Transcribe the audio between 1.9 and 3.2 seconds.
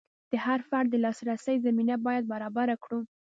باید برابره کړو.